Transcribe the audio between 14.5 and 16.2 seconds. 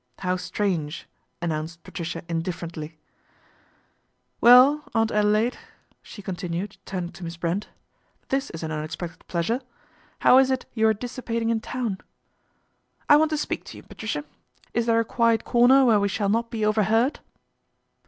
Is there a quiet corner where we